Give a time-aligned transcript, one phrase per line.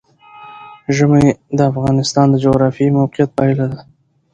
[0.95, 1.25] ژمی
[1.57, 3.79] د افغانستان د جغرافیایي موقیعت پایله ده.